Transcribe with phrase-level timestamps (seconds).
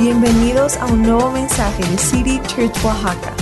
[0.00, 3.34] Bienvenidos a un nuevo mensaje de City Church Oaxaca.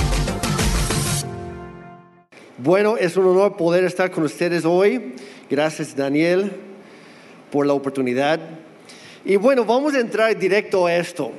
[2.58, 5.14] Bueno, es un honor poder estar con ustedes hoy.
[5.48, 6.50] Gracias Daniel
[7.52, 8.40] por la oportunidad.
[9.24, 11.30] Y bueno, vamos a entrar directo a esto.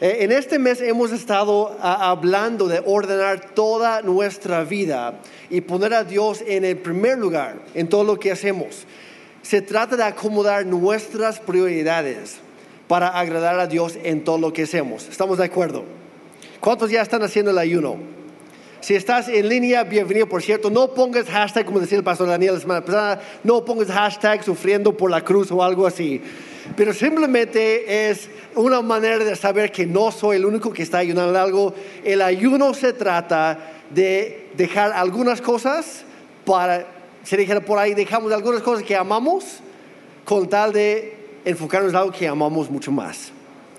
[0.00, 5.94] Eh, en este mes hemos estado ah, hablando de ordenar toda nuestra vida y poner
[5.94, 8.84] a Dios en el primer lugar en todo lo que hacemos.
[9.42, 12.40] Se trata de acomodar nuestras prioridades
[12.90, 15.06] para agradar a Dios en todo lo que hacemos.
[15.06, 15.84] ¿Estamos de acuerdo?
[16.58, 17.98] ¿Cuántos ya están haciendo el ayuno?
[18.80, 20.28] Si estás en línea, bienvenido.
[20.28, 23.92] Por cierto, no pongas hashtag, como decía el pastor Daniel la semana pasada, no pongas
[23.92, 26.20] hashtag sufriendo por la cruz o algo así.
[26.76, 31.38] Pero simplemente es una manera de saber que no soy el único que está ayunando
[31.38, 31.72] algo.
[32.02, 33.56] El ayuno se trata
[33.90, 36.02] de dejar algunas cosas
[36.44, 36.88] para,
[37.22, 39.60] se dijera por ahí, dejamos algunas cosas que amamos
[40.24, 43.32] con tal de enfocarnos en algo que amamos mucho más,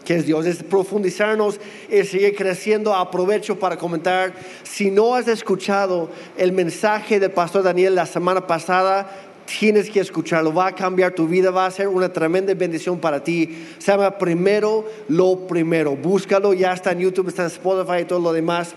[0.04, 2.94] que es Dios, es profundizarnos, es seguir creciendo.
[2.94, 9.12] Aprovecho para comentar, si no has escuchado el mensaje del pastor Daniel la semana pasada,
[9.60, 13.24] tienes que escucharlo, va a cambiar tu vida, va a ser una tremenda bendición para
[13.24, 13.68] ti.
[13.78, 15.96] Se Primero lo Primero.
[15.96, 18.74] Búscalo, ya está en YouTube, está en Spotify y todo lo demás,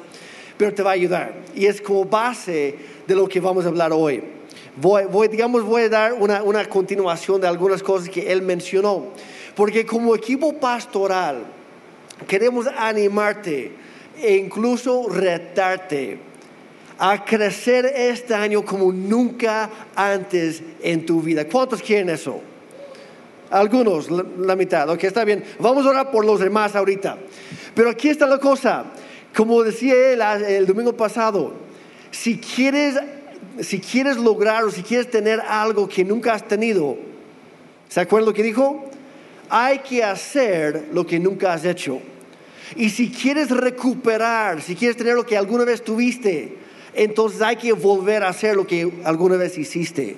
[0.57, 1.35] pero te va a ayudar.
[1.55, 4.34] Y es como base de lo que vamos a hablar hoy.
[4.77, 9.07] Voy, digamos, voy a dar una, una continuación de algunas cosas que él mencionó,
[9.55, 11.45] porque como equipo pastoral
[12.27, 13.73] queremos animarte
[14.21, 16.19] e incluso retarte
[16.99, 21.47] a crecer este año como nunca antes en tu vida.
[21.47, 22.41] ¿Cuántos quieren eso?
[23.51, 25.45] Algunos, la, mitad, ok, está bien.
[25.59, 27.19] Vamos a orar por los demás ahorita.
[27.75, 28.85] Pero aquí está la cosa,
[29.37, 31.53] como decía él el domingo pasado,
[32.11, 32.97] si quieres,
[33.61, 36.97] si quieres lograr o si quieres tener algo que nunca has tenido,
[37.89, 38.85] ¿se acuerdan lo que dijo?
[39.49, 42.01] Hay que hacer lo que nunca has hecho.
[42.77, 46.57] Y si quieres recuperar, si quieres tener lo que alguna vez tuviste,
[46.95, 50.17] entonces hay que volver a hacer lo que alguna vez hiciste.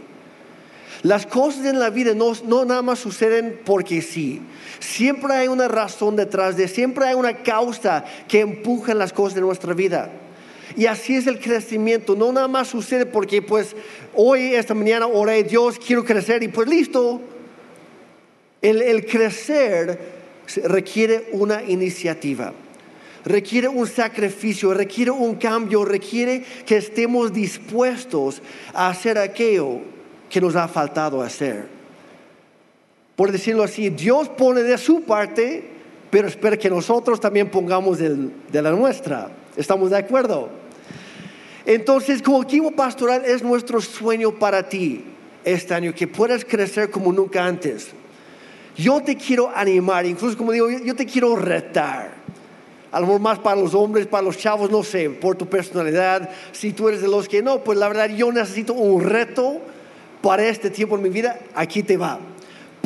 [1.02, 4.40] Las cosas en la vida no, no, nada más suceden porque sí.
[4.80, 9.40] Siempre hay una razón detrás de, siempre hay una causa que empuja las cosas de
[9.42, 10.10] nuestra vida.
[10.76, 12.14] Y así es el crecimiento.
[12.14, 13.74] No nada más sucede porque pues
[14.14, 17.20] hoy, esta mañana, oré, Dios, quiero crecer y pues listo.
[18.60, 19.98] El, el crecer
[20.64, 22.52] requiere una iniciativa
[23.26, 28.40] requiere un sacrificio, requiere un cambio, requiere que estemos dispuestos
[28.72, 29.80] a hacer aquello
[30.30, 31.66] que nos ha faltado hacer.
[33.16, 35.64] Por decirlo así, Dios pone de su parte,
[36.08, 39.28] pero espera que nosotros también pongamos de la nuestra.
[39.56, 40.48] ¿Estamos de acuerdo?
[41.66, 45.04] Entonces, como equipo pastoral es nuestro sueño para ti
[45.44, 47.88] este año, que puedas crecer como nunca antes.
[48.76, 52.26] Yo te quiero animar, incluso como digo, yo te quiero retar
[52.96, 56.30] a lo mejor más para los hombres, para los chavos, no sé, por tu personalidad.
[56.52, 59.60] Si tú eres de los que no, pues la verdad yo necesito un reto
[60.22, 62.18] para este tiempo en mi vida, aquí te va.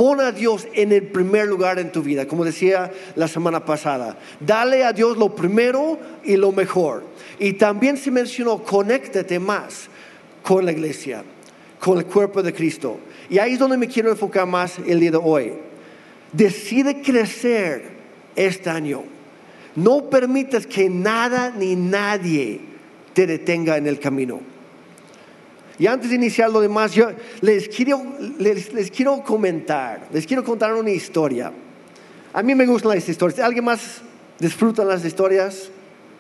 [0.01, 4.17] Pon a Dios en el primer lugar en tu vida, como decía la semana pasada.
[4.41, 7.05] Dale a Dios lo primero y lo mejor.
[7.39, 9.89] Y también se mencionó, conéctate más
[10.43, 11.23] con la iglesia,
[11.79, 12.99] con el cuerpo de Cristo.
[13.29, 15.53] Y ahí es donde me quiero enfocar más el día de hoy.
[16.33, 17.91] Decide crecer
[18.35, 19.03] este año
[19.77, 22.61] no permitas que nada ni nadie
[23.13, 24.41] te detenga en el camino.
[25.81, 27.11] Y antes de iniciar lo demás, yo
[27.41, 28.03] les quiero,
[28.39, 31.51] les, quiero comentar, les quiero contar una historia.
[32.35, 33.41] A mí me gustan las historias.
[33.41, 34.03] ¿Alguien más
[34.39, 35.71] disfruta las historias?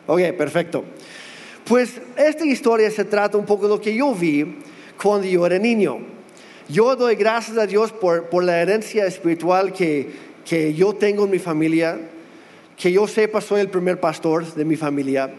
[0.07, 0.83] Ok, perfecto.
[1.67, 4.61] Pues esta historia se trata un poco de lo que yo vi
[5.01, 5.99] cuando yo era niño.
[6.67, 10.11] Yo doy gracias a Dios por, por la herencia espiritual que,
[10.47, 12.01] que yo tengo en mi familia
[12.79, 15.31] que yo sepa, soy el primer pastor de mi familia,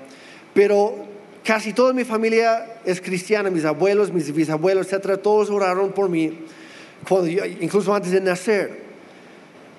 [0.54, 1.11] pero
[1.44, 6.46] casi toda mi familia es cristiana, mis abuelos, mis bisabuelos, etcétera, todos oraron por mí,
[7.59, 8.81] incluso antes de nacer.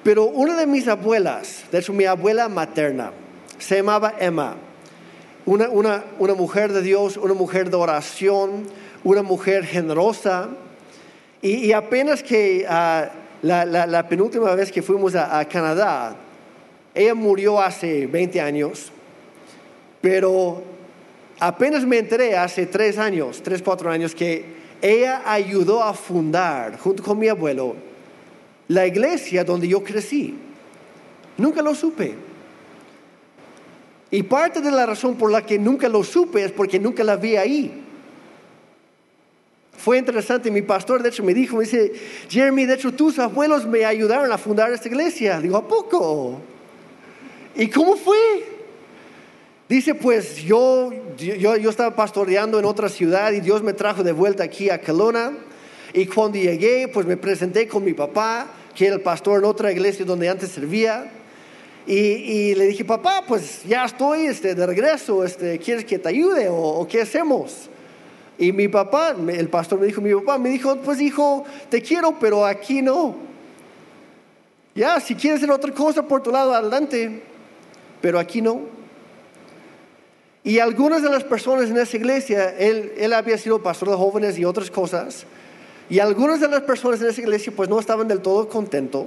[0.02, 3.12] Pero una de mis abuelas, de hecho mi abuela materna,
[3.58, 4.56] se llamaba Emma,
[5.46, 8.66] una, una, una mujer de Dios, una mujer de oración,
[9.04, 10.48] una mujer generosa,
[11.44, 13.10] y, apenas que ah,
[13.42, 16.14] la, la, penúltima vez que fuimos a, a Canadá,
[16.94, 18.92] ella murió hace 20 años,
[20.00, 20.62] pero
[21.42, 24.44] apenas me enteré hace tres años, tres, cuatro años, que
[24.80, 27.74] ella ayudó a fundar, junto con mi abuelo,
[28.68, 30.36] la iglesia donde yo crecí.
[31.36, 32.14] Nunca lo supe.
[34.12, 37.16] Y parte de la razón por la que nunca lo supe es porque nunca la
[37.16, 37.82] vi ahí.
[39.76, 41.92] Fue interesante, mi pastor de hecho me dijo, me dice,
[42.28, 45.40] Jeremy, de hecho tus abuelos me ayudaron a fundar esta iglesia.
[45.40, 46.40] Digo, ¿a poco?
[47.56, 48.51] ¿Y cómo fue?
[49.72, 54.44] Dice, pues yo, yo, estaba pastoreando en otra ciudad y Dios me trajo de vuelta
[54.44, 55.32] aquí a Kelowna.
[55.94, 59.72] Y cuando llegué, pues me presenté con mi papá, que era el pastor en otra
[59.72, 61.10] iglesia donde antes servía.
[61.86, 66.50] Y, le dije, papá, pues ya estoy este, de regreso, este, ¿quieres que te ayude
[66.50, 67.70] o, o, qué hacemos?
[68.36, 72.18] Y mi papá, el pastor me dijo, mi papá me dijo, pues hijo, te quiero,
[72.20, 73.16] pero aquí no.
[74.75, 77.22] Ya, si quieres hacer otra cosa por tu lado, adelante,
[78.02, 78.81] pero aquí no.
[80.44, 84.38] Y algunas de las personas en esa iglesia, él, él había sido pastor de jóvenes
[84.38, 85.24] y otras cosas,
[85.88, 89.06] y algunas de las personas en esa iglesia pues no estaban del todo contentos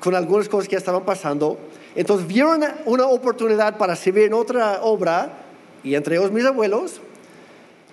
[0.00, 1.58] con algunas cosas que estaban pasando.
[1.94, 5.44] Entonces vieron una oportunidad para servir en otra obra,
[5.84, 7.00] y entre ellos mis abuelos,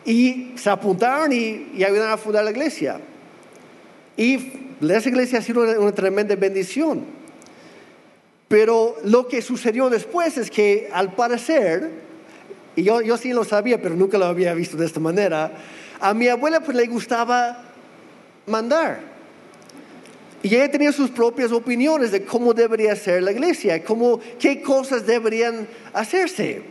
[0.06, 3.00] y se apuntaron y, ayudaron a fundar la iglesia.
[4.18, 7.06] Y esa iglesia ha sido una, tremenda bendición.
[8.48, 11.92] Pero lo que sucedió después es que al parecer,
[12.84, 15.52] yo, yo sí lo sabía, pero nunca lo había visto de esta manera,
[16.00, 17.64] a mi abuela pues le gustaba
[18.46, 19.10] mandar.
[20.42, 25.06] Y ella tenía sus propias opiniones de cómo debería ser la iglesia, cómo, qué cosas
[25.06, 26.64] deberían hacerse.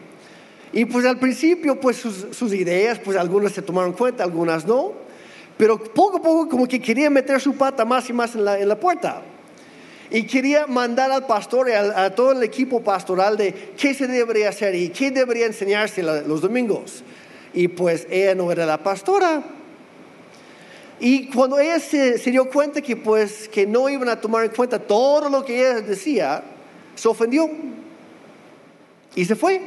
[0.72, 4.92] Y pues al principio, pues sus, ideas, pues algunas se tomaron cuenta, algunas no.
[5.56, 8.80] Pero poco a poco como que quería meter su pata más y más en la,
[8.80, 9.22] puerta.
[10.10, 14.48] Y quería mandar al pastor y a, todo el equipo pastoral de qué se debería
[14.48, 17.02] hacer y qué debería enseñarse los domingos.
[17.52, 19.42] Y pues ella no era la pastora.
[21.00, 24.50] Y cuando ella se, se, dio cuenta que pues que no iban a tomar en
[24.50, 26.42] cuenta todo lo que ella decía,
[26.94, 27.48] se ofendió
[29.14, 29.60] y se fue.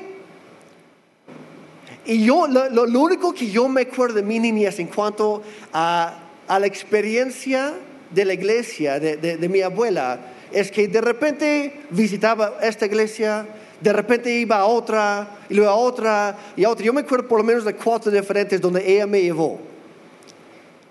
[2.06, 6.60] Y yo, lo, único que yo me acuerdo de mi niñez en cuanto a, a
[6.60, 7.76] la experiencia
[8.14, 10.20] de la iglesia, de, de, mi abuela,
[10.52, 13.46] es que de repente visitaba esta iglesia,
[13.80, 16.86] de repente iba a otra, y luego a otra, y a otra.
[16.86, 19.60] Yo me acuerdo por lo menos de cuatro diferentes donde ella me llevó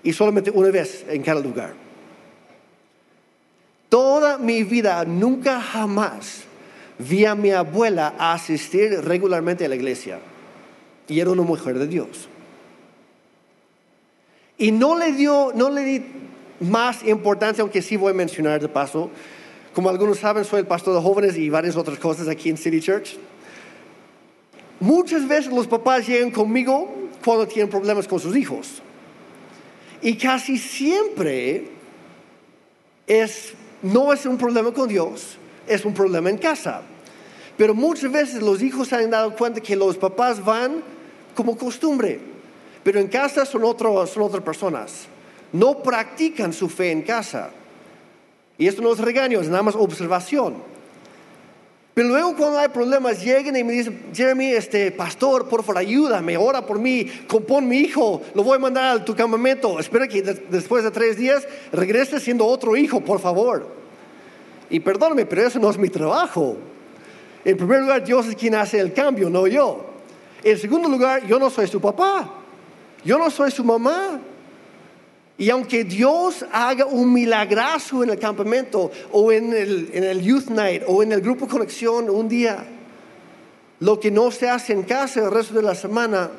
[0.03, 1.73] y solamente una vez en cada lugar.
[3.89, 6.43] Toda mi vida, nunca jamás
[6.97, 10.19] vi a mi abuela asistir regularmente a la iglesia.
[11.07, 12.29] Y era una mujer de Dios.
[14.57, 16.05] Y no le dio, no le di
[16.61, 19.09] más importancia, aunque sí voy a mencionar de paso.
[19.73, 22.79] Como algunos saben, soy el pastor de jóvenes y varias otras cosas aquí en City
[22.79, 23.17] Church.
[24.79, 26.93] Muchas veces los papás llegan conmigo
[27.23, 28.81] cuando tienen problemas con sus hijos.
[30.01, 31.67] Y casi siempre
[33.05, 35.37] es, no es un problema con Dios,
[35.67, 36.81] es un problema en casa.
[37.57, 40.81] Pero muchas veces los hijos se han dado cuenta que los papás van
[41.35, 42.19] como costumbre,
[42.83, 45.07] pero en casa son, son otras personas.
[45.53, 47.49] No practican su fe en casa.
[48.57, 50.55] Y esto no es regaño, es nada más observación.
[51.93, 56.37] Pero luego cuando hay problemas llegan y me dicen, Jeremy, este pastor, por favor, ayúdame,
[56.37, 59.77] ora por mí, compón mi hijo, lo voy a mandar a tu campamento.
[59.77, 63.67] Espera que después de tres días regrese siendo otro hijo, por favor.
[64.69, 66.55] Y perdóname, pero eso no es mi trabajo.
[67.43, 69.85] En primer lugar, Dios es quien hace el cambio, no yo.
[70.43, 72.31] En segundo lugar, yo no soy su papá.
[73.03, 74.19] Yo no soy su mamá.
[75.41, 81.01] Y aunque Dios haga un milagrazo en el campamento o en el, Youth Night o
[81.01, 82.63] en el grupo Conexión un día,
[83.79, 86.29] lo que no se hace en casa el resto de la semana,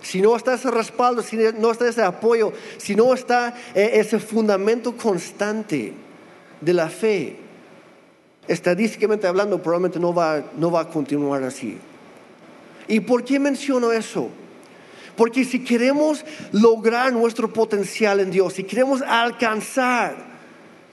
[0.00, 4.18] si no está ese respaldo, si no está ese apoyo, si no está eh, ese
[4.18, 5.92] fundamento constante
[6.62, 7.36] de la fe,
[8.48, 11.76] estadísticamente hablando, probablemente no va, no va a continuar así.
[12.88, 14.30] ¿Y por qué menciono eso?
[15.16, 20.30] Porque si queremos lograr nuestro potencial en Dios, si queremos alcanzar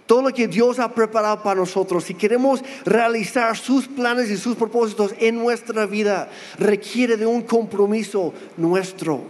[0.07, 4.55] todo lo que Dios ha preparado para nosotros, si queremos realizar sus planes y sus
[4.55, 9.21] propósitos en nuestra vida, requiere de un compromiso nuestro.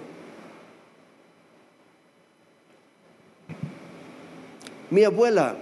[4.90, 5.56] Mi abuela,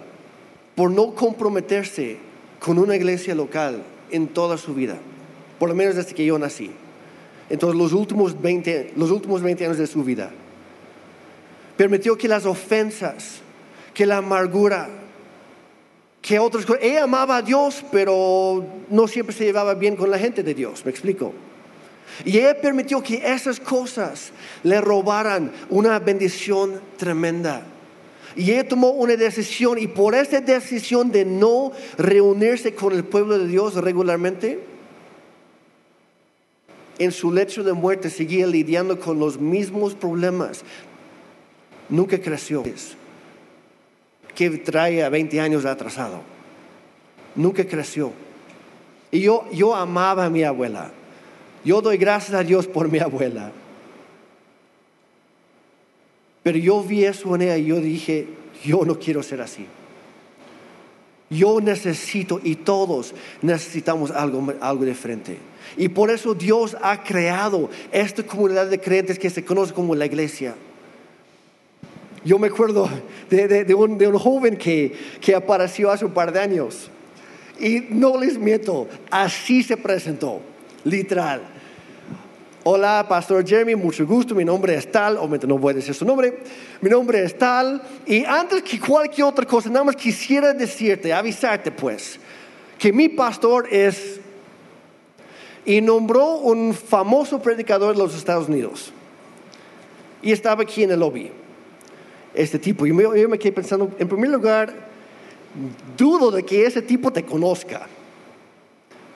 [0.75, 2.17] por no comprometerse
[2.59, 4.97] con una iglesia local en toda su vida,
[5.57, 6.71] por lo menos desde que yo nací,
[7.49, 10.31] entonces los últimos 20, los últimos 20 años de su vida.
[11.77, 13.41] Permitió que las ofensas,
[13.93, 14.89] que la amargura,
[16.21, 20.17] que otras cosas, ella amaba a Dios, pero no siempre se llevaba bien con la
[20.17, 21.33] gente de Dios, me explico.
[22.23, 24.31] Y ella permitió que esas cosas
[24.63, 27.63] le robaran una bendición tremenda.
[28.35, 33.37] Y ella tomó una decisión y por esa decisión de no reunirse con el pueblo
[33.37, 34.74] de Dios regularmente,
[36.97, 40.63] en su lecho de muerte seguía lidiando con los mismos problemas.
[41.89, 42.63] Nunca creció.
[44.33, 46.21] ¿Qué trae a 20 años atrasado?
[47.35, 48.11] Nunca creció.
[49.11, 50.91] Y yo, yo amaba a mi abuela.
[51.63, 53.51] Yo doy gracias a Dios por mi abuela.
[56.43, 58.27] Pero yo vi eso en ella y yo dije,
[58.63, 59.65] yo no quiero ser así.
[61.29, 65.37] Yo necesito y todos necesitamos algo, algo diferente.
[65.77, 70.05] Y por eso Dios ha creado esta comunidad de creyentes que se conoce como la
[70.05, 70.55] iglesia.
[72.23, 72.89] Yo me acuerdo
[73.29, 74.91] de, un, de un, joven que,
[75.21, 76.89] que apareció hace un par de años.
[77.59, 80.41] Y no les miento, así se presentó,
[80.83, 81.55] literal.
[82.67, 84.33] Hola, Pastor Jeremy, mucho gusto.
[84.33, 86.39] Mi nombre es tal, obviamente no voy a decir su nombre.
[86.81, 87.79] Mi nombre es tal.
[88.07, 92.19] Y antes que cualquier otra cosa, nada más quisiera decirte, avisarte pues,
[92.79, 94.19] que mi pastor es.
[95.65, 98.91] Y nombró un famoso predicador de los Estados Unidos.
[100.21, 101.31] Y estaba aquí en el lobby.
[102.33, 102.85] Este tipo.
[102.85, 104.73] Y yo me quedé pensando, en primer lugar,
[105.97, 107.87] dudo de que ese tipo te conozca.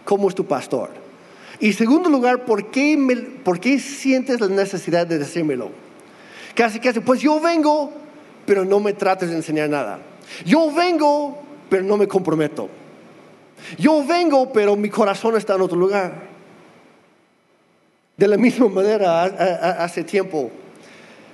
[0.06, 0.90] ¿Cómo es tu pastor?
[1.60, 2.98] Y segundo lugar, ¿por qué,
[3.44, 5.70] ¿por qué sientes la necesidad de decírmelo?
[6.56, 7.92] Casi, casi, pues yo vengo,
[8.46, 10.00] pero no me trates de enseñar nada.
[10.46, 11.38] Yo vengo,
[11.70, 12.70] pero no me comprometo.
[13.78, 16.29] Yo vengo, pero mi corazón está en otro lugar.
[18.20, 19.24] De la misma manera,
[19.82, 20.52] hace tiempo,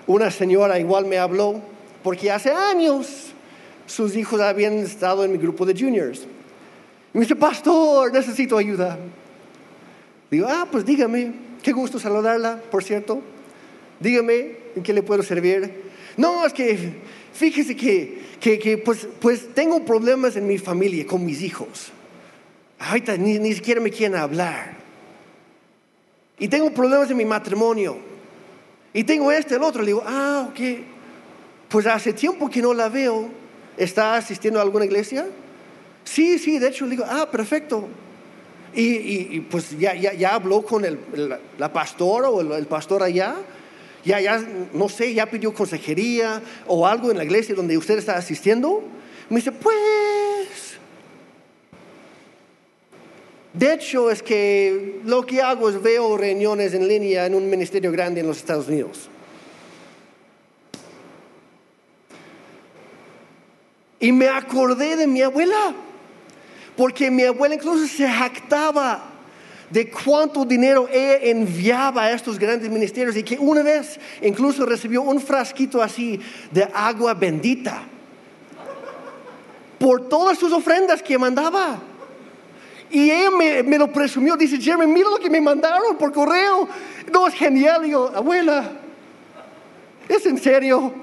[0.06, 1.60] una señora igual me habló,
[2.04, 3.32] porque hace años
[3.88, 6.28] sus hijos habían estado en mi grupo de juniors.
[7.12, 9.00] Y me dice, pastor, necesito ayuda.
[10.30, 13.20] Digo, ah, pues dígame, qué gusto saludarla, por cierto.
[14.00, 15.86] Dígame en qué le puedo servir.
[16.18, 16.78] No, es que
[17.34, 21.92] fíjese que, que, pues, pues tengo problemas en mi familia con mis hijos.
[22.78, 24.85] Ahorita ni, ni siquiera me quieren hablar.
[26.38, 27.98] Y tengo problemas en mi matrimonio.
[28.94, 29.82] Y tengo este, el otro.
[29.82, 30.60] Le digo, ah, ok.
[31.70, 33.30] Pues hace tiempo que no la veo.
[33.78, 35.28] ¿Está asistiendo a alguna iglesia?
[36.04, 37.88] Sí, sí, de hecho le digo, ah, perfecto.
[38.74, 41.00] Y, pues ya, ya, ya, habló con el,
[41.58, 43.36] la pastora o el, pastor allá.
[44.04, 48.18] Ya, ya, no sé, ya pidió consejería o algo en la iglesia donde usted está
[48.18, 48.84] asistiendo.
[49.30, 50.65] Me dice, pues...
[53.58, 57.92] De hecho, es que lo que hago es veo reuniones en línea en un ministerio
[57.92, 59.10] grande en los Estados Unidos.
[64.00, 65.74] Y me acordé de mi abuela.
[66.76, 69.12] Porque mi abuela incluso se jactaba
[69.70, 75.02] de cuánto dinero ella enviaba a estos grandes ministerios y que una vez incluso recibió
[75.02, 76.20] un frasquito así
[76.52, 77.84] de agua bendita
[79.80, 81.80] por todas sus ofrendas que mandaba.
[82.96, 86.66] Y ella me, lo presumió, dice, Jeremy, mira lo que me mandaron por correo.
[87.12, 87.86] No, es genial.
[87.86, 88.72] Y yo, abuela,
[90.08, 90.94] ¿es en serio?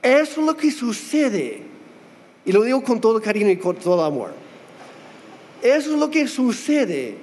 [0.00, 1.64] Eso es lo que sucede
[2.46, 4.32] y lo digo con todo cariño y con todo amor.
[5.60, 7.18] Eso es lo que sucede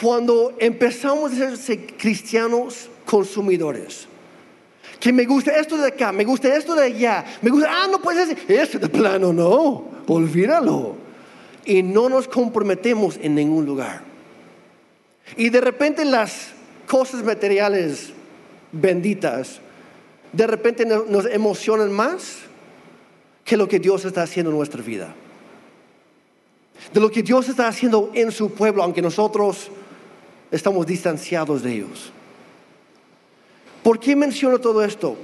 [0.00, 4.06] cuando empezamos a ser cristianos consumidores.
[5.00, 8.00] Que me gusta esto de acá, me gusta esto de allá, me gusta, ah, no
[8.00, 10.96] puedes decir, este de plano, no, olvídalo.
[11.64, 14.02] Y no nos comprometemos en ningún lugar.
[15.36, 16.48] Y de repente las
[16.86, 18.12] cosas materiales
[18.72, 19.60] benditas,
[20.32, 22.38] de repente nos emocionan más
[23.44, 25.14] que lo que Dios está haciendo en nuestra vida.
[26.92, 29.70] De lo que Dios está haciendo en su pueblo, aunque nosotros
[30.50, 32.12] estamos distanciados de ellos.
[33.84, 35.14] ¿Por qué menciono todo esto?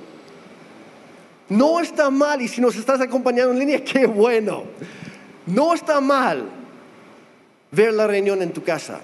[1.49, 4.65] No está mal, y si nos estás acompañando en línea, qué bueno.
[5.47, 6.45] No está mal
[7.73, 9.01] ver la reunión en tu casa.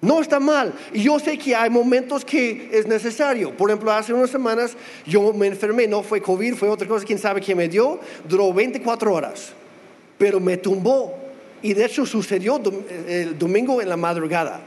[0.00, 0.72] No está mal.
[0.92, 3.56] Y yo sé que hay momentos que es necesario.
[3.56, 7.18] Por ejemplo, hace unas semanas yo me enfermé, no fue COVID, fue otra cosa, quién
[7.18, 7.98] sabe qué me dio.
[8.28, 9.52] Duró 24 horas,
[10.16, 11.14] pero me tumbó.
[11.60, 12.60] Y de hecho sucedió
[13.08, 14.60] el domingo en la madrugada.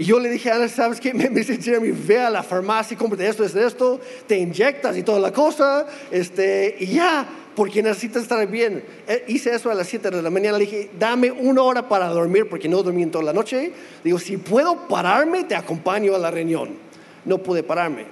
[0.00, 1.12] Y yo le dije Ana, ¿sabes qué?
[1.12, 5.20] Me, dice Jeremy, ve a la farmacia, cómprate esto, esto, esto, te inyectas y toda
[5.20, 8.82] la cosa, este, y ya porque necesitas estar bien.
[9.06, 12.08] Eh, hice eso a las 7 de la mañana, le dije, dame una hora para
[12.08, 13.72] dormir porque no dormí en toda la noche.
[14.02, 16.70] Digo, si puedo pararme, te acompaño a la reunión.
[17.26, 18.06] No pude pararme.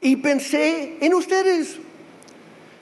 [0.00, 1.78] Y pensé en ustedes.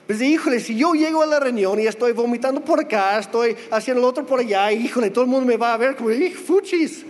[0.05, 4.03] Pensé, híjole, si yo llego a la reunión y estoy vomitando por acá, estoy haciendo
[4.03, 6.11] el otro por allá, híjole, todo el mundo me va a ver como,
[6.45, 7.05] fuchis.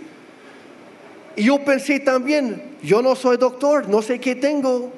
[1.36, 4.92] Y yo pensé también, yo no soy doctor, no sé qué tengo,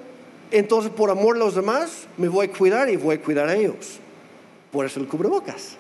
[0.51, 3.55] entonces, por amor a los demás, me voy a cuidar y voy a cuidar a
[3.55, 3.99] ellos.
[4.71, 5.77] Por eso el cubrebocas.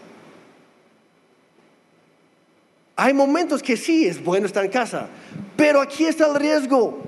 [2.96, 5.08] Hay momentos que sí es bueno estar en casa,
[5.56, 6.98] pero aquí está el riesgo.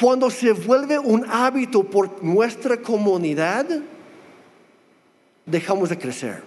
[0.00, 3.66] Cuando se vuelve un hábito por nuestra comunidad,
[5.44, 6.42] dejamos de crecer.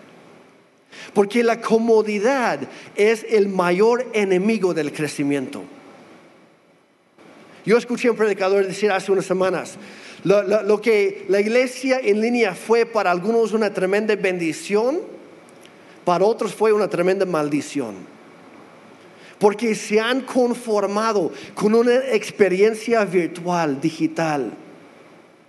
[1.13, 2.59] Porque la comodidad
[2.95, 5.63] es el mayor enemigo del crecimiento.
[7.69, 9.75] Yo escuché a un predicador decir hace unas semanas,
[10.23, 15.01] lo, que la iglesia en línea fue para algunos una tremenda bendición,
[16.03, 17.93] para otros fue una tremenda maldición.
[19.37, 24.51] Porque se han conformado con una experiencia virtual, digital,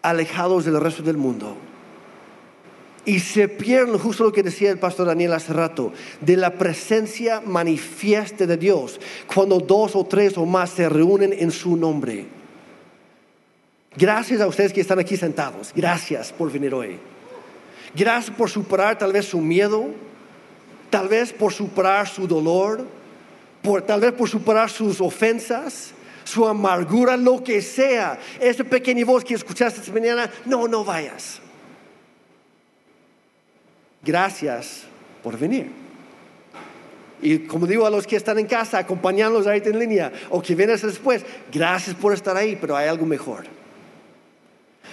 [0.03, 1.57] alejados del resto del mundo.
[3.05, 7.41] Y se pierden, justo lo que decía el pastor Daniel hace rato, de la presencia
[7.41, 9.01] manifiesta de Dios,
[9.33, 12.27] cuando dos o tres o más se reúnen en su nombre.
[13.97, 15.73] Gracias a ustedes que están aquí sentados.
[15.75, 16.99] Gracias por venir hoy.
[17.95, 19.89] Gracias por superar tal vez su miedo,
[20.91, 22.87] tal vez por superar su dolor,
[23.63, 25.93] por, tal vez por superar sus ofensas,
[26.23, 28.19] su amargura, lo que sea.
[28.39, 31.41] Esa pequeña voz que escuchaste esta mañana, no, no vayas.
[34.03, 34.83] Gracias
[35.23, 35.71] por venir.
[37.23, 40.55] Y como digo a los que están en casa, acompañándolos ahí en línea, o que
[40.55, 43.45] vienen después, gracias por estar ahí, pero hay algo mejor.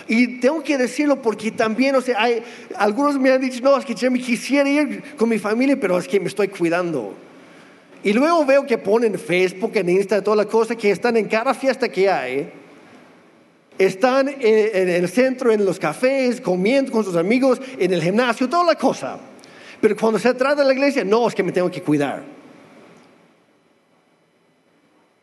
[0.08, 2.44] Y tengo que decirlo porque también, o sea, hay,
[2.76, 5.98] algunos me han dicho, no, es que yo me quisiera ir con mi familia, pero
[5.98, 7.14] es que me estoy cuidando.
[8.04, 11.54] Y luego veo que ponen Facebook, en Insta, toda la cosa, que están en cada
[11.54, 12.50] fiesta que hay.
[13.77, 18.50] Están en, en el centro, en los cafés, comiendo con sus amigos, en el gimnasio,
[18.50, 19.19] toda la cosa.
[19.79, 22.24] Pero cuando se trata de la iglesia, no, es que me tengo que cuidar.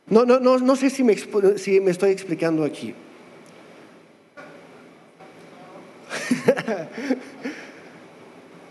[0.06, 1.16] No, no, no, no sé si me,
[1.56, 2.94] si me estoy explicando aquí.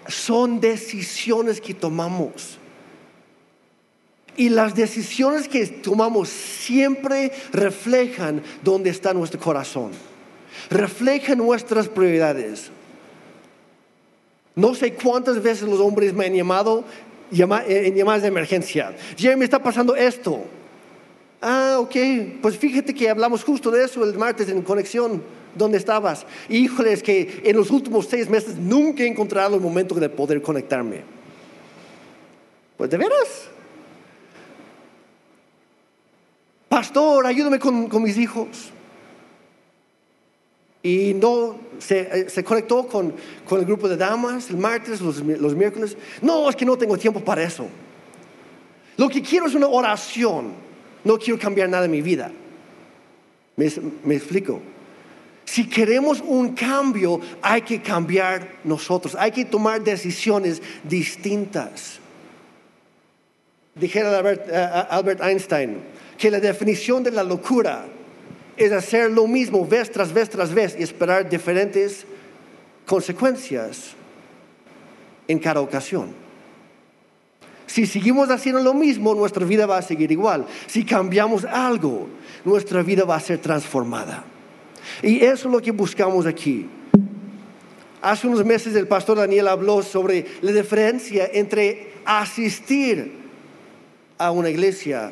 [0.07, 2.59] Son decisiones que tomamos.
[4.35, 9.91] Y las decisiones que tomamos siempre reflejan dónde está nuestro corazón.
[10.69, 12.71] Reflejan nuestras prioridades.
[14.55, 16.83] No sé cuántas veces los hombres me han llamado
[17.31, 18.95] eh, en llamadas de emergencia.
[19.17, 20.43] Jeremy, está pasando esto.
[21.41, 21.95] Ah, ok.
[22.41, 25.23] Pues fíjate que hablamos justo de eso el martes en conexión.
[25.55, 26.25] ¿Dónde estabas?
[26.49, 30.41] Híjole, es que en los últimos seis meses nunca he encontrado el momento de poder
[30.41, 31.01] conectarme.
[32.77, 33.52] Pues de veras.
[36.73, 38.47] Pastor, ayúdame con, mis hijos.
[40.81, 43.13] Y no se, eh, conectó con,
[43.51, 45.95] el grupo de damas el martes, los, miércoles.
[46.19, 47.67] No, es que no tengo tiempo para eso.
[48.97, 50.51] Lo que quiero es una oración.
[51.03, 52.31] No quiero cambiar nada en mi vida.
[53.55, 54.59] me explico?
[55.45, 61.99] Si queremos un cambio, hay que cambiar nosotros, hay que tomar decisiones distintas.
[63.75, 64.17] Dijera
[64.89, 67.85] Albert, Einstein que la definición de la locura
[68.57, 72.05] es hacer lo mismo vez tras vez tras vez y esperar diferentes
[72.85, 73.93] consecuencias
[75.27, 76.13] en cada ocasión.
[77.65, 80.45] Si seguimos haciendo lo mismo, nuestra vida va a seguir igual.
[80.67, 82.07] Si cambiamos algo,
[82.45, 84.23] nuestra vida va a ser transformada.
[85.01, 86.69] Y eso es lo que buscamos aquí.
[88.01, 93.13] Hace unos meses el pastor Daniel habló sobre la diferencia entre asistir
[94.17, 95.11] a una iglesia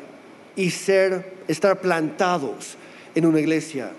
[0.56, 2.76] y ser, estar plantados
[3.14, 3.90] en una iglesia.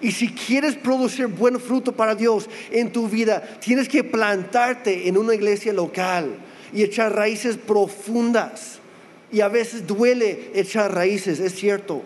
[0.00, 5.18] Y si quieres producir buen fruto para Dios en tu vida, tienes que plantarte en
[5.18, 6.36] una iglesia local
[6.72, 8.78] y echar raíces profundas.
[9.30, 12.02] Y a veces duele echar raíces, es cierto.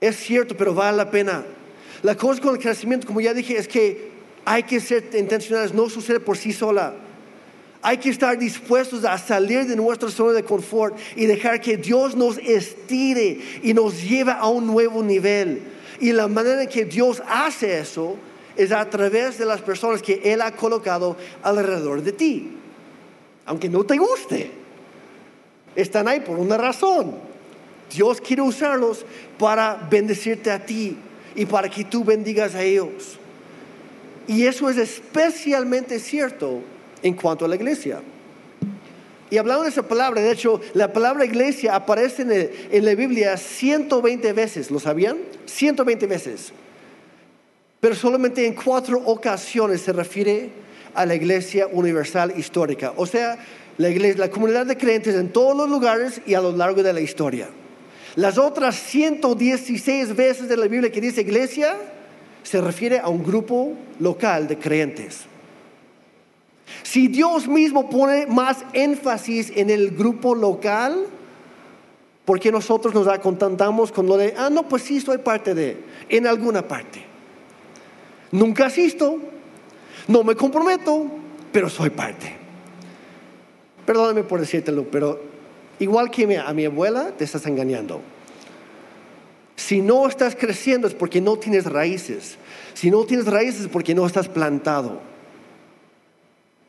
[0.00, 1.44] Es cierto, pero vale la pena.
[2.02, 4.10] La cosa con el crecimiento, como ya dije, es que
[4.44, 6.94] hay que ser intencionales, no sucede por sí sola.
[7.86, 12.16] Hay que estar dispuestos a salir de nuestra zona de confort y dejar que Dios
[12.16, 15.60] nos estire y nos lleve a un nuevo nivel.
[16.00, 18.16] Y la manera en que Dios hace eso
[18.56, 22.52] es a través de las personas que Él ha colocado alrededor de ti.
[23.44, 24.50] Aunque no te guste,
[25.76, 27.16] están ahí por una razón.
[27.94, 29.04] Dios quiere usarlos
[29.38, 30.96] para bendecirte a ti
[31.34, 33.18] y para que tú bendigas a ellos.
[34.26, 36.62] Y eso es especialmente cierto
[37.04, 38.00] en cuanto a la iglesia.
[39.30, 42.22] Y hablando de esa palabra, de hecho, la palabra iglesia aparece
[42.70, 45.18] en, la Biblia 120 veces, ¿lo sabían?
[45.44, 46.52] 120 veces.
[47.80, 50.50] Pero solamente en cuatro ocasiones se refiere
[50.94, 52.94] a la iglesia universal histórica.
[52.96, 53.38] O sea,
[53.76, 57.00] la la comunidad de creyentes en todos los lugares y a lo largo de la
[57.00, 57.48] historia.
[58.16, 61.76] Las otras 116 veces de la Biblia que dice iglesia
[62.44, 65.33] se refiere a un grupo local de creyentes.
[66.82, 71.06] Si Dios mismo pone más énfasis en el grupo local,
[72.24, 75.78] ¿por qué nosotros nos acontentamos con lo de, ah, no, pues sí, soy parte de,
[76.08, 77.04] en alguna parte?
[78.32, 79.18] Nunca asisto,
[80.08, 81.06] no me comprometo,
[81.52, 82.34] pero soy parte.
[83.86, 85.20] perdóname por decírtelo, pero
[85.78, 88.00] igual que a mi abuela, te estás engañando.
[89.56, 92.36] Si no estás creciendo es porque no tienes raíces.
[92.74, 95.00] Si no tienes raíces es porque no estás plantado.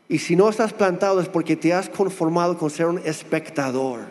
[0.07, 4.01] Y si no estás plantado es porque te has conformado con ser un espectador.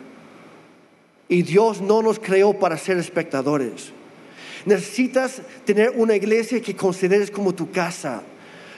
[1.27, 3.91] Y Dios no nos creó para ser espectadores.
[4.65, 8.23] Necesitas tener una iglesia que consideres como tu casa,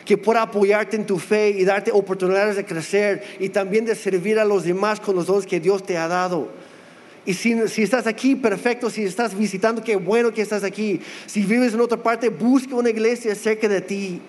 [0.05, 4.39] que pueda apoyarte en tu fe y darte oportunidades de crecer y también de servir
[4.39, 6.49] a los demás con los dones que Dios te ha dado.
[7.25, 7.51] Y si,
[7.81, 8.89] estás aquí, perfecto.
[8.89, 11.01] Si estás visitando, qué bueno que estás aquí.
[11.25, 14.21] Si vives en otra parte, busca una iglesia cerca de ti.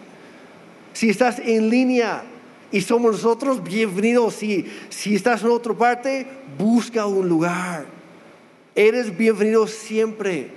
[0.94, 2.24] Si estás en línea
[2.70, 4.34] y somos nosotros, bienvenidos.
[4.34, 6.26] Si, si estás en otra parte,
[6.58, 7.86] busca un lugar.
[8.74, 10.50] Eres bienvenido siempre.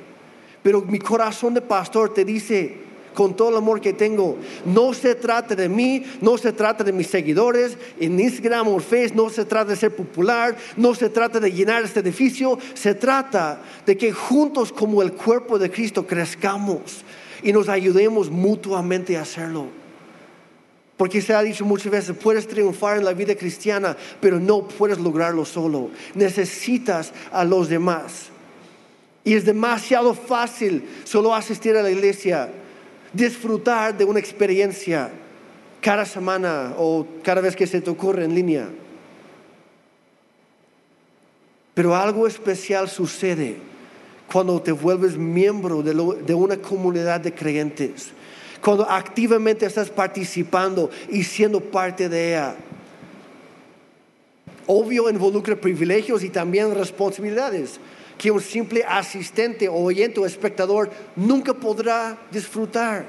[0.62, 2.78] Pero mi corazón de pastor te dice,
[3.14, 4.38] con todo el amor que tengo.
[4.66, 9.24] No se trata de mí, no se trata de mis seguidores en Instagram o Facebook,
[9.24, 13.62] no se trata de ser popular, no se trata de llenar este edificio, se trata
[13.86, 17.04] de que juntos como el cuerpo de Cristo crezcamos
[17.44, 19.81] y nos ayudemos mutuamente a hacerlo.
[21.02, 25.00] Porque se ha dicho muchas veces, puedes triunfar en la vida cristiana, pero no puedes
[25.00, 25.90] lograrlo solo.
[26.14, 28.28] Necesitas a los demás.
[29.24, 32.52] Y es demasiado fácil solo asistir a la iglesia
[33.14, 35.10] disfrutar de una experiencia
[35.82, 38.70] cada semana o cada vez que se te ocurre en línea.
[41.74, 43.58] Pero algo especial sucede
[44.32, 48.12] cuando te vuelves miembro de, una comunidad de creyentes,
[48.62, 52.56] cuando activamente estás participando y siendo parte de ella.
[54.68, 57.80] Obvio involucra privilegios y también responsabilidades
[58.18, 63.04] que un simple asistente oyente o espectador nunca podrá disfrutar.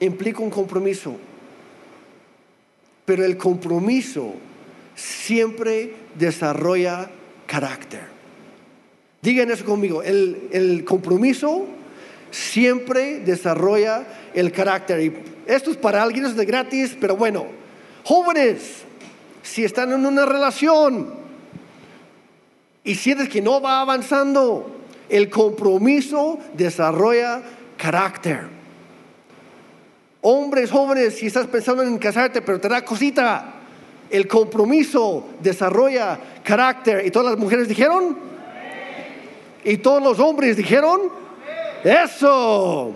[0.00, 1.16] Implica un compromiso,
[3.04, 4.34] pero el compromiso
[4.96, 7.08] siempre desarrolla
[7.46, 8.02] carácter.
[9.22, 11.66] Digan eso conmigo, el, el compromiso
[12.30, 15.00] siempre desarrolla el carácter.
[15.00, 15.14] Y
[15.46, 17.46] esto es para alguien es de gratis, pero bueno,
[18.04, 18.82] jóvenes,
[19.42, 21.18] si están en una relación,
[22.88, 24.78] y sientes que no va avanzando,
[25.10, 27.42] el compromiso desarrolla
[27.76, 28.48] carácter.
[30.22, 33.56] Hombres jóvenes, si estás pensando en casarte, pero te da cosita,
[34.08, 37.04] el compromiso desarrolla carácter.
[37.04, 38.16] ¿Y todas las mujeres dijeron?
[39.64, 41.27] ¿Y todos los hombres dijeron?
[41.84, 42.92] Eso.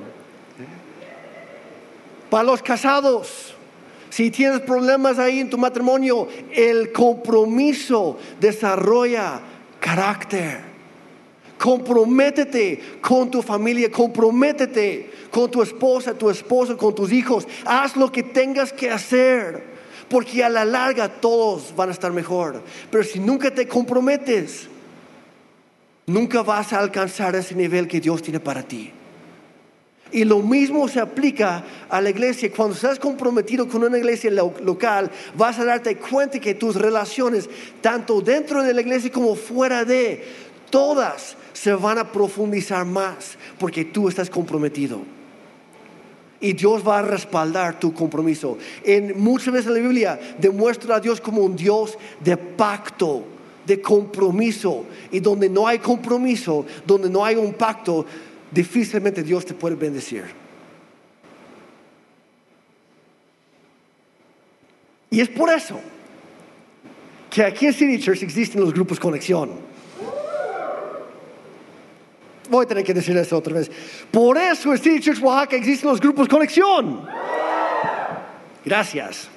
[2.31, 3.55] Para los casados,
[4.09, 9.41] si tienes problemas ahí en tu matrimonio, el compromiso desarrolla
[9.81, 10.73] carácter.
[11.59, 17.47] Comprométete con tu familia, comprométete con tu esposa, tu esposo, con tus hijos.
[17.65, 19.63] Haz lo que tengas que hacer,
[20.09, 22.63] porque a la larga todos van a estar mejor.
[22.91, 24.69] Pero si nunca te comprometes,
[26.07, 28.93] nunca vas a alcanzar ese nivel que Dios tiene para ti.
[30.13, 32.53] Y lo mismo se aplica a la iglesia.
[32.55, 37.49] Cuando estás comprometido con una iglesia local, vas a darte cuenta que tus relaciones,
[37.81, 40.23] tanto dentro de la iglesia como fuera de,
[40.69, 45.01] todas se van a profundizar más porque tú estás comprometido.
[46.41, 48.59] Y Dios va a respaldar tu compromiso.
[48.85, 53.25] En muchas veces la Biblia demuestra a Dios como un Dios de pacto,
[53.67, 54.85] de compromiso.
[55.11, 58.05] Y donde no hay compromiso, donde no hay un pacto,
[58.51, 60.25] difícilmente Dios te puede bendecir.
[65.11, 65.79] Y es por eso
[67.29, 69.51] que aquí en City Church existen los grupos conexión.
[72.49, 73.71] Voy a tener que decir eso otra vez.
[74.11, 77.07] Por eso en City Church Oaxaca existen los grupos conexión.
[78.65, 79.32] Gracias.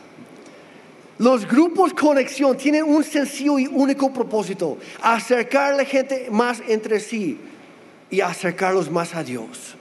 [1.18, 7.00] Los grupos conexión tienen un sencillo y único propósito, acercar a la gente más entre
[7.00, 7.38] sí
[8.10, 9.76] y acercarlos más a Dios.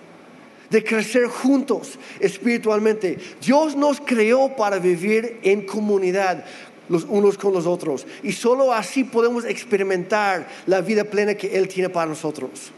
[0.70, 3.18] De crecer juntos espiritualmente.
[3.40, 6.44] Dios nos creó para vivir en comunidad
[6.88, 8.06] los unos con los otros.
[8.22, 12.70] Y solo así podemos experimentar la vida plena que Él tiene para nosotros.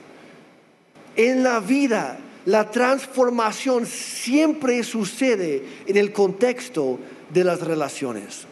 [1.14, 6.98] En la vida, la transformación siempre sucede en el contexto
[7.30, 8.46] de las relaciones.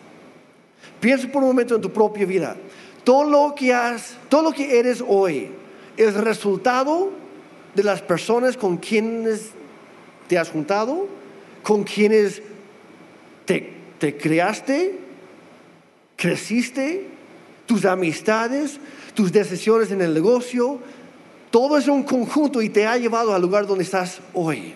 [1.00, 2.56] Piensa por un momento en tu propia vida.
[3.04, 5.50] Todo lo que has, todo lo que eres hoy,
[5.96, 7.10] es resultado
[7.74, 9.50] de las personas con quienes
[10.28, 11.06] te has juntado,
[11.62, 12.42] con quienes
[13.44, 14.98] te, te creaste,
[16.16, 17.08] creciste,
[17.66, 18.78] tus amistades,
[19.14, 20.78] tus decisiones en el negocio,
[21.50, 24.74] todo es un conjunto y te ha llevado al lugar donde estás hoy,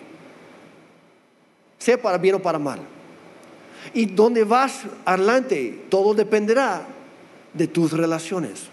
[1.77, 2.79] sea para bien o para mal.
[3.93, 6.85] Y donde vas adelante, todo dependerá
[7.53, 8.67] de tus relaciones.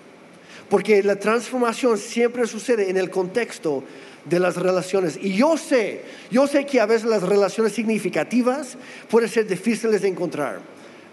[0.68, 3.84] Porque la transformación siempre sucede en el contexto
[4.24, 5.18] de las relaciones.
[5.20, 8.76] Y yo sé, yo sé que a veces las relaciones significativas
[9.08, 10.60] pueden ser difíciles de encontrar.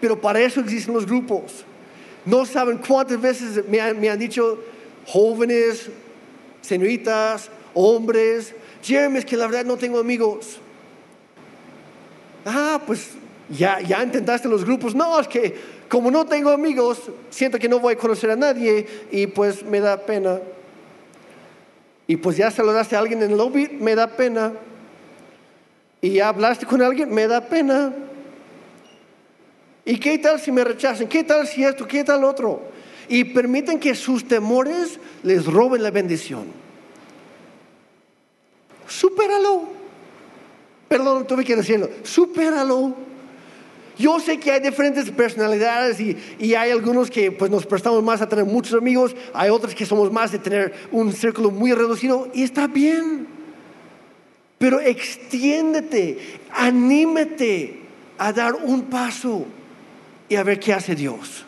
[0.02, 1.64] Pero para eso existen los grupos.
[2.26, 4.60] No saben cuántas veces me han, me han dicho
[5.06, 5.90] jóvenes,
[6.62, 10.60] señoritas, hombres, Jeremy, es que la verdad no tengo amigos.
[12.46, 13.12] Ah, pues
[13.54, 14.96] ya, ya intentaste los grupos.
[14.96, 15.56] No, es que
[15.90, 19.80] como no tengo amigos, siento que no voy a conocer a nadie y pues me
[19.80, 20.40] da pena.
[22.08, 24.54] Y pues ya saludaste a alguien en el lobby, me da pena.
[26.02, 27.94] Y ya hablaste con alguien, me da pena.
[29.86, 31.08] ¿Y qué tal si me rechazan?
[31.08, 31.88] ¿Qué tal si esto?
[31.88, 32.62] ¿Qué tal otro?
[33.08, 36.46] Y permiten que sus temores les roben la bendición.
[38.88, 39.70] Supéralo.
[40.88, 41.90] Perdón, tuve que decirlo.
[42.04, 43.13] Supéralo.
[44.04, 48.28] Yo sé que hay diferentes personalidades y, hay algunos que pues, nos prestamos más a
[48.28, 52.44] tener muchos amigos, hay otros que somos más de tener un círculo muy reducido y
[52.44, 53.26] está bien.
[54.58, 56.18] Pero extiéndete,
[56.52, 57.80] anímete
[58.18, 59.46] a dar un paso
[60.28, 61.46] y a ver qué hace Dios.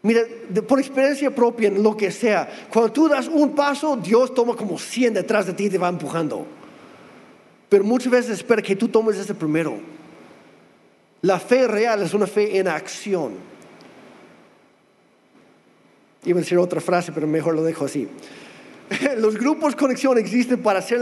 [0.00, 0.22] Mira,
[0.66, 4.78] por experiencia propia, en lo que sea, cuando tú das un paso, Dios toma como
[4.78, 6.46] 100 detrás de ti y te va empujando.
[7.68, 9.92] Pero muchas veces espera que tú tomes ese primero.
[11.24, 13.32] La fe real es una fe en acción.
[16.22, 18.06] Iba a decir otra frase, pero mejor lo dejo así.
[19.16, 20.98] Los grupos conexión existen para hacer,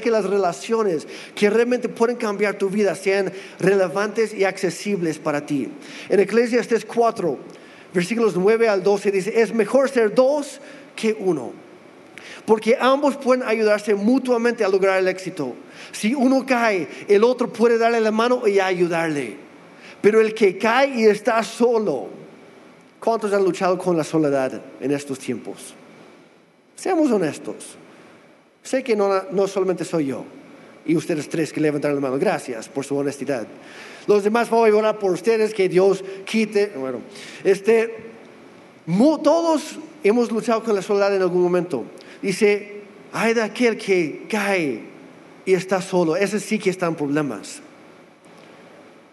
[0.00, 5.68] que las relaciones que realmente pueden cambiar tu vida sean relevantes y accesibles para ti.
[6.08, 7.38] En Eclesiastes 4,
[7.92, 10.58] versículos 9 al 12 dice, es mejor ser dos
[10.96, 11.52] que uno,
[12.46, 15.54] porque ambos pueden ayudarse mutuamente a lograr el éxito.
[15.92, 19.36] Si uno cae, el otro puede darle la mano y ayudarle.
[20.00, 22.08] Pero el que cae y está solo,
[23.00, 25.74] ¿cuántos han luchado con la soledad en estos tiempos?
[26.76, 27.76] Seamos honestos.
[28.62, 30.24] Sé que no, no solamente soy yo
[30.88, 32.18] y ustedes tres que levantaron la mano.
[32.18, 33.46] Gracias por su honestidad.
[34.06, 36.72] Los demás voy a orar por ustedes, que Dios quite.
[36.76, 37.00] Bueno,
[37.44, 37.94] este,
[39.22, 41.84] todos hemos luchado con la soledad en algún momento.
[42.22, 42.80] Dice,
[43.12, 44.82] hay de aquel que cae
[45.48, 46.14] y está solo.
[46.14, 47.60] Ese sí que está en problemas.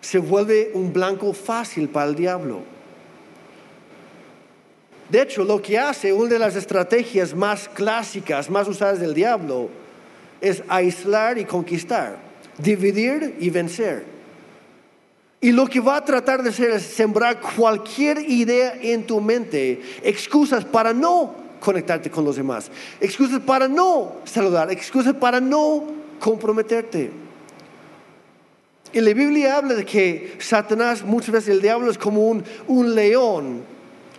[0.02, 2.60] Se vuelve un blanco fácil para el diablo.
[5.08, 9.70] De hecho, lo que hace, una de las estrategias más clásicas, más usadas del diablo,
[10.42, 12.18] es aislar y conquistar,
[12.58, 14.04] dividir y vencer.
[15.40, 19.82] Y lo que va a tratar de hacer es sembrar cualquier idea en tu mente,
[20.04, 22.70] excusas para no conectarte con los demás,
[23.00, 27.12] excusas para no saludar, excusas para no comprometerte.
[28.94, 32.96] Y la Biblia habla de que Satanás, muchas veces el diablo es como un, un
[32.96, 33.64] león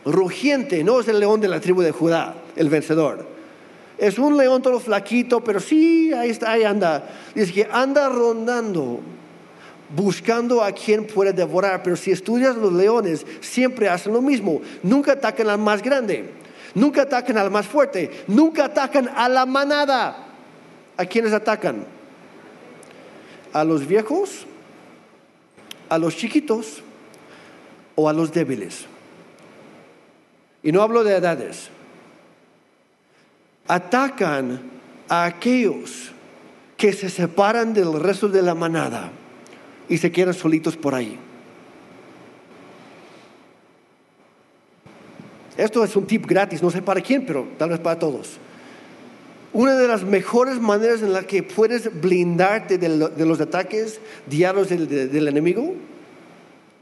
[0.04, 3.26] rugiente, no es el león de la tribu de Judá, el vencedor.
[3.98, 7.08] Es un león todo flaquito, pero sí, ahí está, ahí anda.
[7.34, 9.00] Dice que anda rondando
[9.94, 11.82] buscando a quien puede devorar.
[11.82, 14.60] Pero si estudias los leones, siempre hacen lo mismo.
[14.82, 16.30] Nunca atacan al más grande,
[16.74, 20.25] nunca atacan al más fuerte, nunca atacan a la manada.
[20.96, 21.84] ¿A quiénes atacan?
[23.52, 24.46] ¿A los viejos?
[25.88, 26.82] ¿A los chiquitos?
[27.94, 28.86] ¿O a los débiles?
[30.62, 31.70] Y no hablo de edades.
[33.68, 34.60] Atacan
[35.08, 36.12] a aquellos
[36.76, 39.10] que se separan del resto de la manada
[39.88, 41.18] y se quedan solitos por ahí.
[45.56, 48.38] Esto es un tip gratis, no sé para quién, pero tal vez para todos.
[49.56, 55.28] Una de las mejores maneras en la que puedes blindarte de, los ataques diarios del,
[55.28, 55.72] enemigo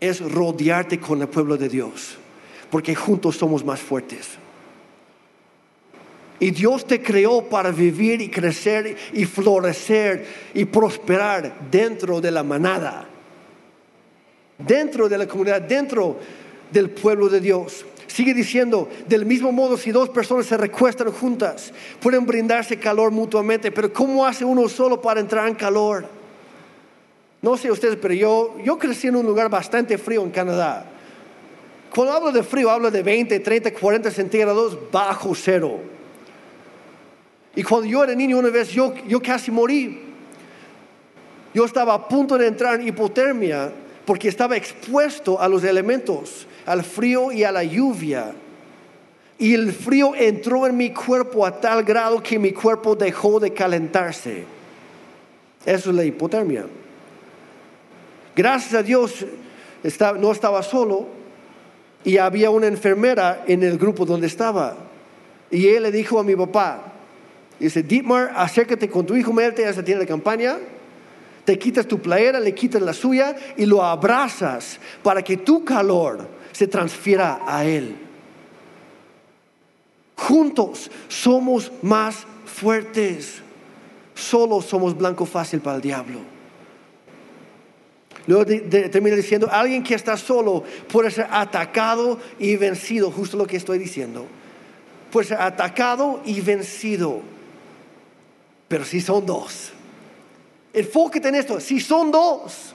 [0.01, 2.17] es rodearte con el pueblo de Dios,
[2.71, 4.31] porque juntos somos más fuertes.
[6.41, 12.43] Y Dios te creó para vivir y crecer y florecer y prosperar dentro de la
[12.43, 13.07] manada,
[14.59, 16.19] dentro de la comunidad, dentro
[16.73, 17.87] del pueblo de Dios.
[18.15, 23.73] Sigue diciendo, del mismo modo, si dos personas se recuestan juntas, pueden brindarse calor mutuamente,
[23.73, 26.07] pero ¿cómo hace uno solo para entrar en calor?
[27.43, 30.87] No sé ustedes, pero yo, yo crecí en un lugar bastante frío en Canadá.
[31.93, 35.81] Cuando hablo de frío, hablo de 20, 30, 40 centígrados bajo cero.
[37.57, 40.05] Y cuando yo era niño una vez, yo, yo casi morí.
[41.53, 43.73] Yo estaba a punto de entrar en hipotermia
[44.07, 48.33] porque estaba expuesto a los elementos, al frío y a la lluvia.
[49.39, 53.53] Y el frío entró en mi cuerpo a tal grado que mi cuerpo dejó de
[53.53, 54.45] calentarse.
[55.65, 56.67] Eso es la hipotermia.
[58.37, 59.25] Gracias a Dios
[60.19, 61.07] no estaba solo
[62.05, 64.77] y había una enfermera en el grupo donde estaba.
[65.51, 66.93] Y él le dijo a mi papá,
[67.59, 70.59] dice, Dietmar, acércate con tu hijo, métete a esa tienda de campaña,
[71.45, 76.34] te quitas tu playera, le quitas la suya y lo abrazas para que tu calor
[76.55, 77.97] se transfiera a él.
[80.17, 83.43] Juntos somos más fuertes.
[84.15, 86.21] Solo somos blanco fácil para el diablo.
[88.27, 93.57] Luego termina diciendo, alguien que está solo puede ser atacado y vencido, justo lo que
[93.57, 94.25] estoy diciendo.
[95.11, 97.21] Puede ser atacado y vencido.
[98.69, 99.73] Pero si son dos,
[100.73, 102.74] enfóquete en esto, si son dos,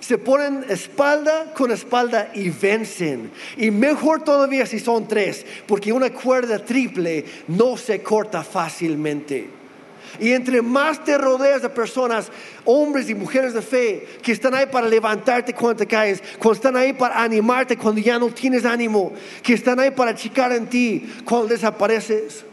[0.00, 3.30] se ponen espalda con espalda y vencen.
[3.56, 9.60] Y mejor todavía si son tres, porque una cuerda triple no se corta fácilmente.
[10.18, 12.30] Y entre más te rodeas de personas,
[12.64, 16.76] hombres y mujeres de fe, que están ahí para levantarte cuando te caes, cuando están
[16.76, 21.08] ahí para animarte cuando ya no tienes ánimo, que están ahí para chicar en ti
[21.24, 22.44] cuando desapareces.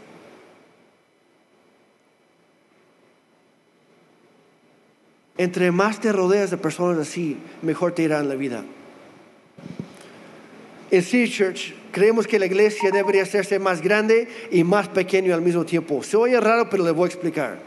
[5.38, 8.64] Entre más te rodeas de personas así, mejor te irá en la vida.
[10.90, 15.40] En City Church creemos que la iglesia debería hacerse más grande y más pequeño al
[15.40, 16.02] mismo tiempo.
[16.02, 17.58] Se oye raro, pero le voy a explicar.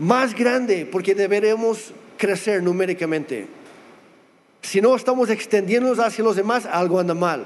[0.00, 3.46] Más grande porque deberemos crecer numéricamente.
[4.62, 7.44] Si no estamos extendiéndonos hacia los demás, algo anda mal.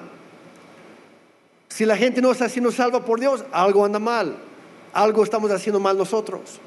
[1.68, 4.34] Si la gente no está siendo salva por Dios, algo anda mal.
[4.94, 6.58] Algo estamos haciendo mal nosotros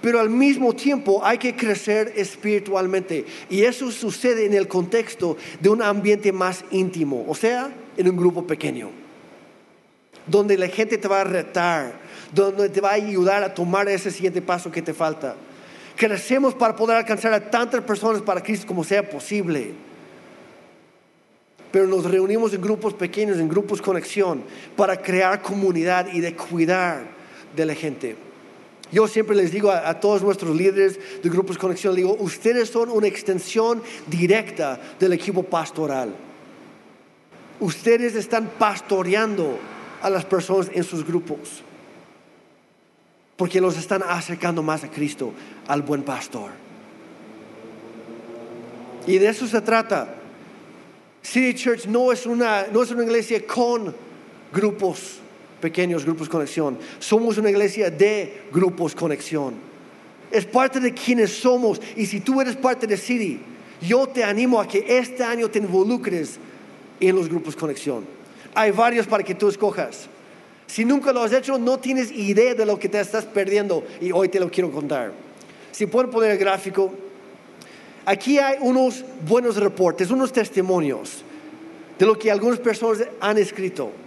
[0.00, 3.24] pero al mismo tiempo hay que crecer espiritualmente.
[3.48, 8.16] Y eso sucede en el contexto de un ambiente más íntimo, o sea, en un
[8.16, 8.90] grupo pequeño,
[10.26, 12.00] donde la gente te va a retar,
[12.32, 15.36] donde te va a ayudar a tomar ese siguiente paso que te falta.
[15.96, 19.72] Crecemos para poder alcanzar a tantas personas para Cristo como sea posible.
[21.70, 24.42] Pero nos reunimos en grupos pequeños, en grupos conexión,
[24.76, 27.04] para crear comunidad y de cuidar
[27.54, 28.16] de la gente.
[28.94, 33.08] Yo siempre les digo a, todos nuestros líderes de grupos conexión, digo, ustedes son una
[33.08, 36.14] extensión directa del equipo pastoral.
[37.58, 39.58] Ustedes están pastoreando
[40.00, 41.64] a las personas en sus grupos.
[43.36, 45.32] Porque los están acercando más a Cristo,
[45.66, 46.52] al buen pastor.
[49.08, 50.14] Y de eso se trata.
[51.20, 53.92] City Church no es una, no es una iglesia con
[54.52, 55.18] grupos
[55.64, 56.76] pequeños grupos conexión.
[56.98, 59.54] Somos una iglesia de grupos conexión.
[60.30, 61.80] Es parte de quienes somos.
[61.96, 63.40] Y si tú eres parte de City,
[63.80, 66.38] yo te animo a que este año te involucres
[67.00, 68.04] en los grupos conexión.
[68.54, 70.06] Hay varios para que tú escojas.
[70.66, 74.12] Si nunca lo has hecho, no tienes idea de lo que te estás perdiendo y
[74.12, 75.12] hoy te lo quiero contar.
[75.72, 76.92] Si pueden poner el gráfico,
[78.04, 81.24] aquí hay unos buenos reportes, unos testimonios
[81.98, 84.03] de lo que algunas personas han escrito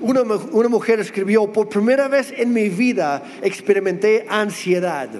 [0.00, 5.10] una, mujer escribió, por primera vez en mi vida experimenté ansiedad.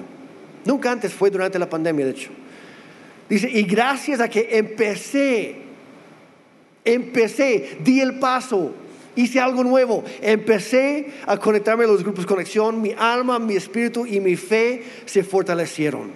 [0.64, 2.30] Nunca antes fue durante la pandemia, de hecho.
[3.28, 5.56] Dice, y gracias a que empecé,
[6.84, 8.72] empecé, di el paso,
[9.14, 14.18] hice algo nuevo, empecé a conectarme a los grupos conexión, mi alma, mi espíritu y
[14.18, 16.10] mi fe se fortalecieron.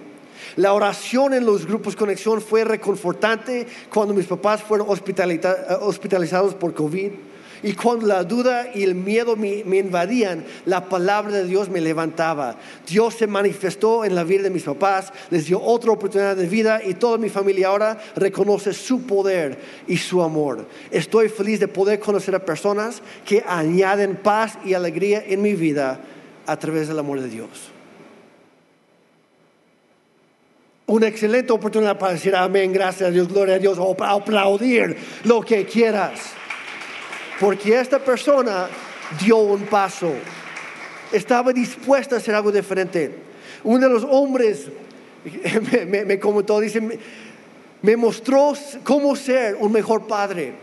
[0.57, 7.11] La oración en los grupos conexión fue reconfortante cuando mis papás fueron hospitalizados por COVID.
[7.65, 12.57] Y cuando la duda y el miedo me, invadían, la palabra de Dios me levantaba.
[12.87, 16.79] Dios se manifestó en la vida de mis papás, les dio otra oportunidad de vida
[16.85, 20.67] y toda mi familia ahora reconoce su poder y su amor.
[20.91, 25.99] Estoy feliz de poder conocer a personas que añaden paz y alegría en mi vida
[26.45, 27.49] a través del amor de Dios.
[30.85, 35.41] Una excelente oportunidad para decir amén, gracias a Dios, gloria a Dios, o aplaudir lo
[35.41, 36.35] que quieras.
[37.39, 38.67] Porque esta persona
[39.23, 40.11] dio un paso.
[41.11, 43.15] Estaba dispuesta a hacer algo diferente.
[43.63, 44.67] Uno de los hombres
[45.87, 46.81] me, comentó, dice,
[47.81, 48.53] me, mostró
[48.83, 50.53] cómo ser un mejor padre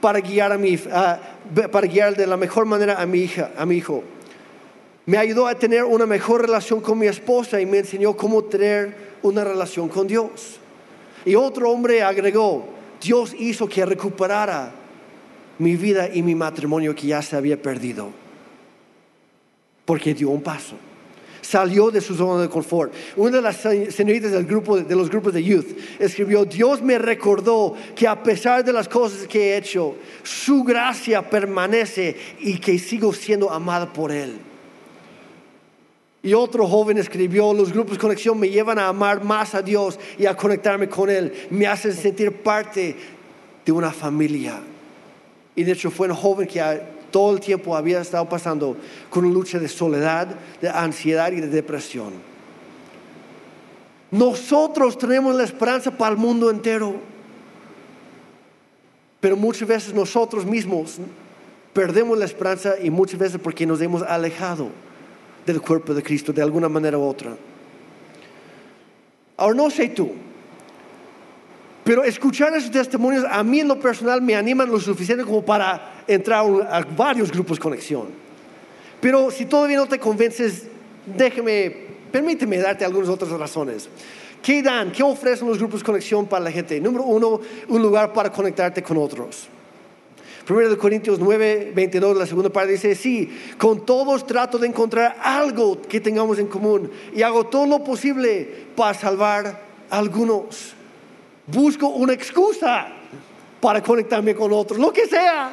[0.00, 3.76] para guiar, a mi, para guiar de la mejor manera a mi hija, a mi
[3.76, 4.02] hijo.
[5.06, 8.94] Me ayudó a tener una mejor relación con mi esposa y me enseñó cómo tener
[9.22, 10.58] una relación con Dios.
[11.24, 12.68] Y otro hombre agregó,
[13.00, 14.72] Dios hizo que recuperara
[15.58, 18.10] mi vida y mi matrimonio que ya se había perdido.
[19.84, 20.76] Porque dio un paso.
[21.40, 22.92] Salió de su zona de confort.
[23.16, 25.66] Una de las señoritas del grupo, de los grupos de youth
[25.98, 31.28] escribió, Dios me recordó que a pesar de las cosas que he hecho, su gracia
[31.30, 34.38] permanece y que sigo siendo amada por Él.
[36.22, 39.98] Y otro joven escribió, los grupos de conexión me llevan a amar más a Dios
[40.18, 41.32] y a conectarme con Él.
[41.50, 42.96] Me hacen sentir parte
[43.64, 44.60] de una familia.
[45.58, 46.62] Y de hecho fue un joven que
[47.10, 48.76] todo el tiempo había estado pasando
[49.10, 50.28] con una lucha de soledad,
[50.62, 52.12] de ansiedad y de depresión.
[54.12, 56.94] Nosotros tenemos la esperanza para el mundo entero.
[59.18, 60.98] Pero muchas veces nosotros mismos
[61.72, 64.68] perdemos la esperanza y muchas veces porque nos hemos alejado
[65.44, 67.36] del cuerpo de Cristo de alguna manera u otra.
[69.36, 70.12] Ahora no sé tú,
[71.88, 76.02] pero escuchar esos testimonios a mí en lo personal me animan lo suficiente como para
[76.06, 78.08] entrar a varios grupos conexión.
[79.00, 80.64] Pero si todavía no te convences,
[81.06, 81.74] déjeme,
[82.12, 83.88] permíteme darte algunas otras razones.
[84.42, 84.92] ¿Qué dan?
[84.92, 86.78] ¿Qué ofrecen los grupos conexión para la gente?
[86.78, 89.48] Número uno, un lugar para conectarte con otros.
[90.44, 95.16] Primero de Corintios 9, 22, la segunda parte dice, sí, con todos trato de encontrar
[95.22, 100.74] algo que tengamos en común y hago todo lo posible para salvar a algunos.
[101.50, 102.88] Busco una excusa
[103.60, 105.50] para conectarme con otros, lo que sea.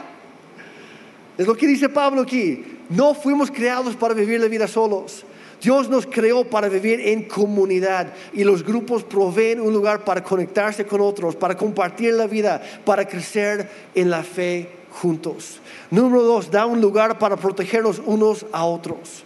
[1.37, 2.63] Es lo que dice Pablo aquí.
[2.89, 5.25] No fuimos creados para vivir la vida solos.
[5.61, 10.85] Dios nos creó para vivir en comunidad y los grupos proveen un lugar para conectarse
[10.85, 15.59] con otros, para compartir la vida, para crecer en la fe juntos.
[15.89, 19.23] Número dos, da un lugar para protegernos unos a otros.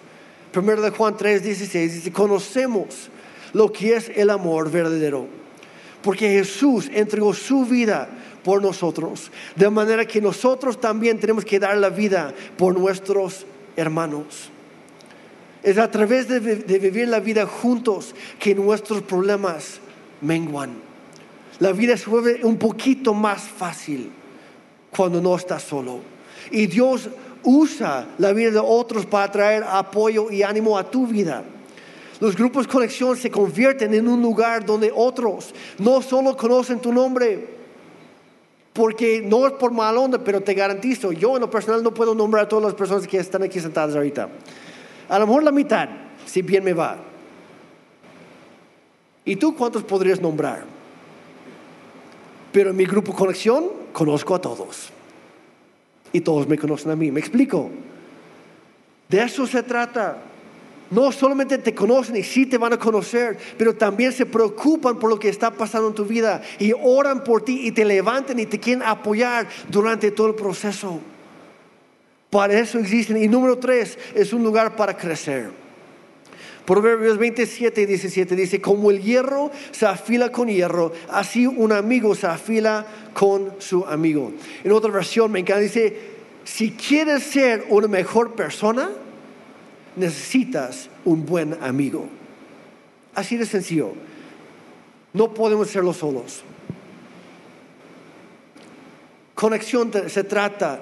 [0.52, 3.10] Primero de Juan 3, 16 dice, conocemos
[3.54, 5.28] lo que es el amor verdadero,
[6.02, 8.10] porque Jesús entregó su vida
[8.44, 13.46] por nosotros, de manera que nosotros también tenemos que dar la vida por nuestros
[13.76, 14.50] hermanos.
[15.62, 16.40] Es a través de,
[16.80, 19.80] vivir la vida juntos que nuestros problemas
[20.22, 20.72] menguan.
[21.60, 24.10] La vida se vuelve un poquito más fácil
[24.96, 26.00] cuando no estás solo.
[26.52, 27.10] Y Dios
[27.44, 31.44] usa la vida de otros para traer apoyo y ánimo a tu vida.
[32.20, 37.48] Los grupos conexión se convierten en un lugar donde otros no solo conocen tu nombre,
[38.74, 42.14] porque no es por mal onda, pero te garantizo, yo en lo personal no puedo
[42.14, 44.30] nombrar a todas las personas que están aquí sentadas ahorita.
[45.08, 45.90] A lo mejor la mitad,
[46.26, 46.98] si bien me va.
[49.26, 50.64] ¿Y tú cuántos podrías nombrar?
[52.52, 54.90] Pero en mi grupo conexión conozco a todos.
[56.12, 57.12] Y todos me conocen a mí.
[57.12, 57.70] ¿Me explico?
[59.08, 60.18] De eso se trata.
[60.92, 65.10] No solamente te conocen y sí te van a conocer, pero también se preocupan por
[65.10, 68.46] lo que está pasando en tu vida y oran por ti y te levantan y
[68.46, 71.00] te quieren apoyar durante todo el proceso.
[72.30, 73.18] Para eso existen.
[73.18, 75.50] Y número tres, es un lugar para crecer.
[76.66, 82.14] Proverbios 27 y 17 dice, como el hierro se afila con hierro, así un amigo
[82.14, 84.32] se afila con su amigo.
[84.64, 85.98] En otra versión me encanta, dice,
[86.44, 88.92] si quieres ser una mejor persona,
[89.96, 92.08] necesitas un buen amigo.
[93.16, 93.94] Así de sencillo.
[95.14, 96.44] No podemos serlo solos.
[99.34, 100.82] Conexión se trata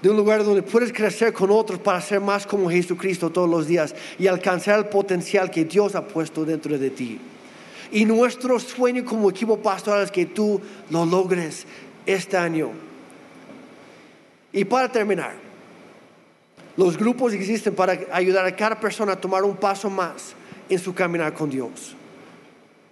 [0.00, 3.66] de un lugar donde puedes crecer con otros para ser más como Jesucristo todos los
[3.66, 7.18] días y alcanzar el potencial que Dios ha puesto dentro de ti.
[7.90, 11.66] Y nuestro sueño como equipo pastoral es que tú lo logres
[12.06, 12.70] este año.
[14.52, 15.47] Y para terminar,
[16.78, 20.32] los grupos existen para ayudar a cada persona a tomar un paso más
[20.68, 21.96] en su caminar con Dios.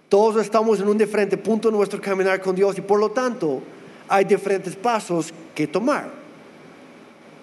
[0.09, 3.61] Todos estamos en un diferente punto en nuestro caminar con Dios y por lo tanto
[4.09, 6.09] hay diferentes pasos que tomar.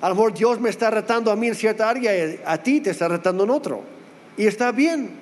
[0.03, 2.82] A lo mejor Dios me está retando a mí en cierta área y a ti
[2.82, 3.80] te está retando en otro.
[4.36, 5.12] Y está bien.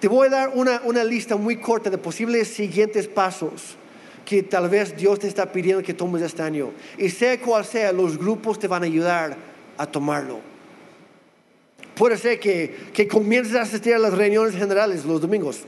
[0.00, 3.76] Te voy a dar una, una lista muy corta de posibles siguientes pasos
[4.24, 6.70] que tal vez Dios te está pidiendo que tomes este año.
[6.98, 9.36] Y sea cual sea, los grupos te van a ayudar
[9.76, 10.40] a tomarlo.
[11.94, 15.60] Puede ser que, que comiences a asistir a las reuniones generales los domingos,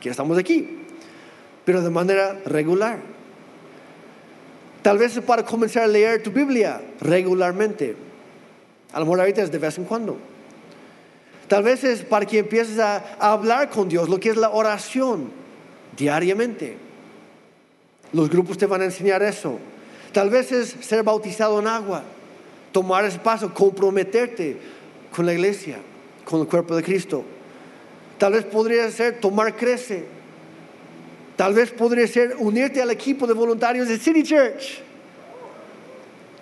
[0.00, 0.78] que estamos aquí,
[1.64, 3.00] pero de manera regular.
[4.82, 7.96] Tal vez es para comenzar a leer tu Biblia regularmente.
[8.92, 10.18] A lo mejor ahorita es de vez en cuando.
[11.48, 15.30] Tal vez es para que empieces a, hablar con Dios, lo que es la oración
[15.96, 16.76] diariamente.
[18.14, 19.58] Los grupos te van a enseñar eso.
[20.12, 22.02] Tal vez es ser bautizado en agua,
[22.72, 24.56] tomar ese paso, comprometerte
[25.14, 25.76] con la iglesia,
[26.24, 27.24] con el cuerpo de Cristo.
[28.16, 30.06] Tal vez podría ser tomar crece,
[31.36, 34.80] Tal vez podría ser unirte al equipo de voluntarios de City Church.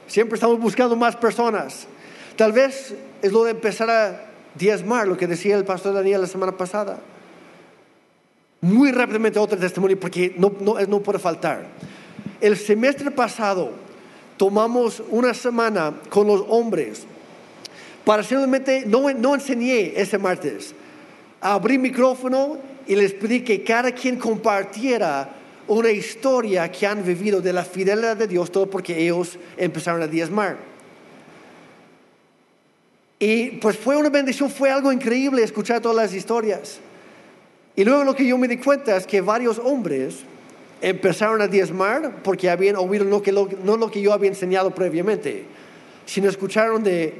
[0.06, 1.86] Siempre estamos buscando más personas.
[2.36, 6.26] Tal vez es lo de empezar a diezmar, lo que decía el pastor Daniel la
[6.26, 6.98] semana pasada.
[8.62, 11.66] Muy rápidamente otro testimonio porque no, no, no puede faltar.
[12.40, 13.72] El semestre pasado
[14.36, 17.04] tomamos una semana con los hombres
[18.04, 20.74] para simplemente, no, no enseñé ese martes,
[21.40, 22.56] abrí micrófono
[22.86, 25.28] y les pedí que cada quien compartiera
[25.66, 30.06] una historia que han vivido de la fidelidad de Dios, todo porque ellos empezaron a
[30.06, 30.56] diezmar.
[33.18, 36.80] Y pues fue una bendición, fue algo increíble escuchar todas las historias.
[37.74, 40.24] Y luego lo que yo me di cuenta es que varios hombres
[40.80, 45.44] empezaron a diezmar porque habían oído no, lo que yo había enseñado previamente,
[46.04, 47.14] sino escucharon de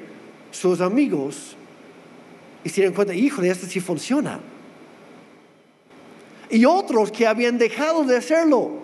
[0.51, 1.57] sus amigos
[2.65, 4.41] y se dieron cuenta, hijo, de esto sí funciona.
[6.51, 8.83] Y otros que habían dejado de hacerlo,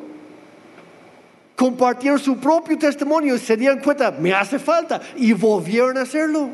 [1.54, 6.48] compartieron su propio testimonio y se dieron cuenta, me hace falta, y volvieron a hacerlo.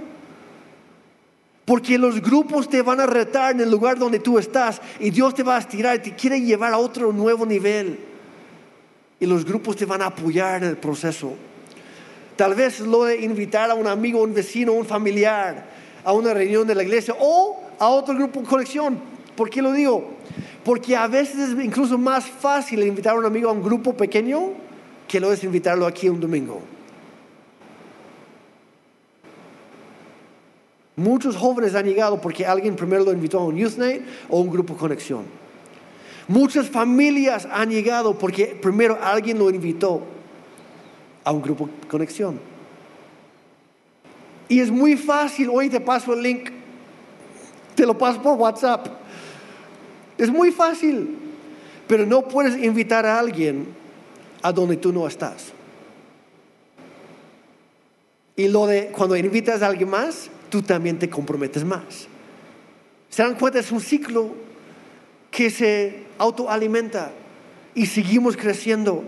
[1.65, 5.35] Porque los grupos te van a retar en el lugar donde tú estás y Dios
[5.35, 7.99] te va a estirar y te quiere llevar a otro nuevo nivel.
[9.19, 11.33] Y los grupos te van a apoyar en el proceso.
[12.37, 15.73] Tal vez lo de invitar a un amigo, un vecino, un familiar
[16.05, 18.99] a una reunión de la iglesia o a otro grupo de conexión.
[19.35, 20.11] ¿Por qué lo digo?
[20.65, 24.53] Porque a veces es incluso más fácil invitar a un amigo a un grupo pequeño
[25.09, 26.74] que lo es invitarlo aquí un domingo.
[30.97, 34.51] Muchos jóvenes han llegado porque alguien primero lo invitó a un Youth Night o un
[34.51, 35.25] grupo conexión.
[36.29, 40.03] Muchas familias han llegado porque primero alguien lo invitó
[41.25, 42.39] a un grupo conexión.
[44.49, 46.51] Y es muy fácil, hoy te paso el link,
[47.75, 48.87] te lo paso por WhatsApp.
[50.17, 51.19] Es muy fácil,
[51.89, 53.67] pero no puedes invitar a alguien
[54.43, 55.53] a donde tú no estás.
[58.37, 62.07] Y lo de cuando invitas a alguien más, tú también te comprometes más.
[63.11, 63.59] ¿Se dan cuenta?
[63.59, 64.31] Es un ciclo
[65.29, 67.11] que se autoalimenta
[67.75, 69.03] y seguimos creciendo.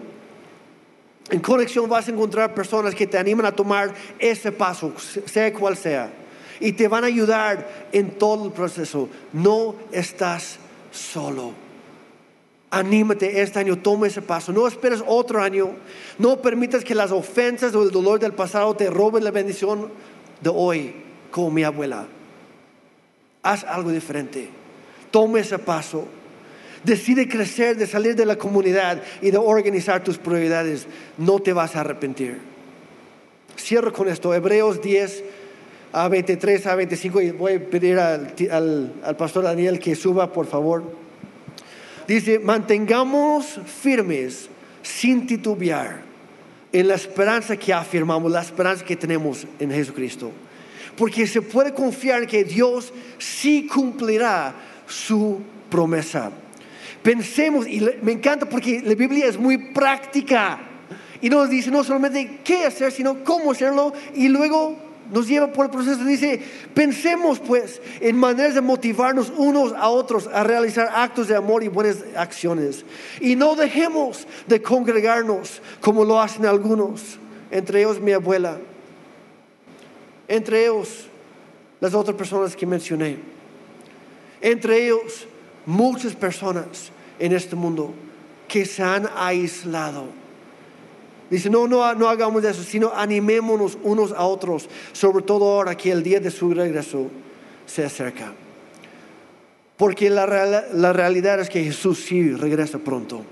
[1.30, 4.92] En conexión vas a encontrar personas que te animan a tomar ese paso,
[5.26, 6.12] sea cual sea,
[6.58, 9.08] y te van a ayudar en todo el proceso.
[9.32, 10.58] No estás
[10.90, 11.52] solo.
[12.70, 14.52] Anímate este año, toma ese paso.
[14.52, 15.76] No esperes otro año.
[16.18, 19.92] No permitas que las ofensas o el dolor del pasado te roben la bendición
[20.40, 21.05] de hoy
[21.36, 22.06] como mi abuela.
[23.42, 24.48] Haz algo diferente.
[25.10, 26.08] Toma ese paso.
[26.82, 30.86] Decide crecer, de salir de la comunidad y de organizar tus prioridades.
[31.18, 32.38] No te vas a arrepentir.
[33.58, 34.32] Cierro con esto.
[34.32, 35.24] Hebreos 10
[35.92, 38.32] a 23 a 25 y voy a pedir al,
[39.04, 40.84] al pastor Daniel que suba, por favor.
[42.08, 44.48] Dice, mantengamos firmes
[44.82, 46.00] sin titubear
[46.72, 50.32] en la esperanza que afirmamos, la esperanza que tenemos en Jesucristo
[50.96, 54.54] porque se puede confiar que Dios sí cumplirá
[54.86, 55.40] su
[55.70, 56.30] promesa.
[57.02, 60.58] Pensemos, y me encanta porque la Biblia es muy práctica
[61.20, 64.76] y nos dice no solamente qué hacer, sino cómo hacerlo y luego
[65.12, 66.04] nos lleva por el proceso.
[66.04, 66.40] Dice,
[66.74, 71.68] pensemos pues en maneras de motivarnos unos a otros a realizar actos de amor y
[71.68, 72.84] buenas acciones.
[73.20, 77.18] Y no dejemos de congregarnos como lo hacen algunos,
[77.50, 78.58] entre ellos mi abuela
[80.28, 81.06] entre ellos
[81.80, 83.18] las otras personas que mencioné,
[84.40, 85.26] entre ellos
[85.64, 87.92] muchas personas en este mundo
[88.48, 90.04] que se han aislado.
[91.28, 95.90] Dice, no, no, no hagamos eso, sino animémonos unos a otros, sobre todo ahora que
[95.90, 97.08] el día de su regreso
[97.66, 98.32] se acerca.
[99.76, 100.26] Porque la,
[100.72, 103.22] la realidad es que Jesús sí regresa pronto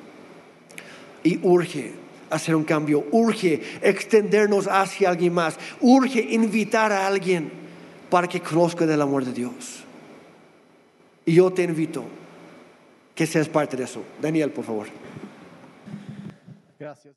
[1.22, 2.03] y urge
[2.34, 7.50] hacer un cambio, urge extendernos hacia alguien más, urge invitar a alguien
[8.10, 9.84] para que conozca del amor de Dios.
[11.26, 12.04] Y yo te invito
[13.14, 14.02] que seas parte de eso.
[14.20, 14.86] Daniel, por favor.
[16.78, 17.12] Gracias.